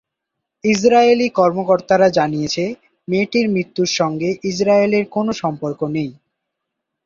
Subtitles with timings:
[0.63, 2.69] Israeli কর্মকর্তারা জানিয়েছেন,
[3.07, 6.11] মেয়েটির মৃত্যুর সঙ্গে ইসরায়েলের কোনো সম্পর্ক নেই।